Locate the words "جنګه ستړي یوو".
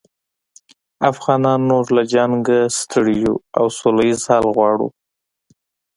2.13-3.43